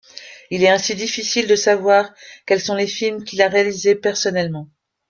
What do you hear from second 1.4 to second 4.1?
de savoir quels sont les films qu'il a réalisés